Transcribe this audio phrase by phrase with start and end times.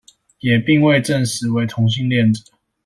[0.39, 2.51] 也並未證實為同性戀者